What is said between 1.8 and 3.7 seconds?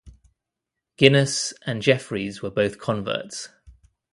Jeffries were both converts.